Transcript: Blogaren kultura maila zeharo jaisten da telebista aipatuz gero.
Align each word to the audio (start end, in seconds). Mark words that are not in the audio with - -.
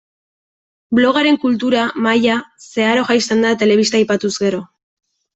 Blogaren 0.99 1.35
kultura 1.43 1.83
maila 2.05 2.37
zeharo 2.69 3.03
jaisten 3.09 3.45
da 3.47 3.51
telebista 3.65 3.99
aipatuz 3.99 4.33
gero. 4.45 4.63